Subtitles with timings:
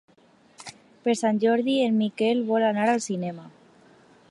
[1.07, 3.49] Per Sant Jordi en Miquel vol anar al cinema.